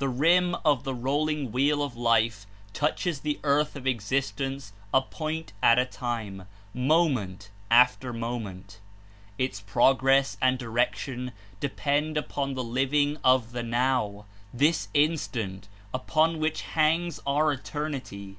The 0.00 0.08
rim 0.08 0.56
of 0.64 0.82
the 0.82 0.92
rolling 0.92 1.52
wheel 1.52 1.84
of 1.84 1.96
life 1.96 2.48
touches 2.72 3.20
the 3.20 3.38
earth 3.44 3.76
of 3.76 3.86
existence 3.86 4.72
a 4.92 5.00
pomt 5.00 5.52
at 5.62 5.78
a 5.78 5.84
time, 5.86 6.48
moment 6.74 7.48
after 7.70 8.12
moment. 8.12 8.80
Its 9.38 9.60
prog 9.60 10.02
ress 10.02 10.36
and 10.42 10.58
direction 10.58 11.30
depend 11.60 12.16
upon 12.16 12.54
the 12.54 12.64
living 12.64 13.18
of 13.22 13.52
the 13.52 13.62
now, 13.62 14.24
this 14.52 14.88
instant, 14.94 15.68
upon 15.94 16.40
which 16.40 16.62
hangs 16.62 17.20
our 17.24 17.52
eternity. 17.52 18.38